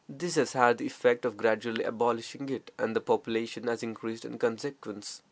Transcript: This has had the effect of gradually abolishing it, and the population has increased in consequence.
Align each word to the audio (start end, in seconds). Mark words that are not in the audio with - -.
This 0.09 0.33
has 0.33 0.53
had 0.53 0.79
the 0.79 0.87
effect 0.87 1.25
of 1.25 1.37
gradually 1.37 1.83
abolishing 1.83 2.49
it, 2.49 2.71
and 2.79 2.95
the 2.95 3.01
population 3.01 3.67
has 3.67 3.83
increased 3.83 4.25
in 4.25 4.39
consequence. 4.39 5.19